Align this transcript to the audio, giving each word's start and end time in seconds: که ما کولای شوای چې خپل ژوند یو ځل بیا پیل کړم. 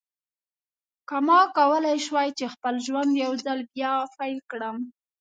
که 1.07 1.17
ما 1.27 1.39
کولای 1.57 1.97
شوای 2.05 2.29
چې 2.37 2.45
خپل 2.53 2.75
ژوند 2.85 3.11
یو 3.23 3.33
ځل 3.43 3.59
بیا 3.75 3.93
پیل 4.17 4.37
کړم. 4.51 4.77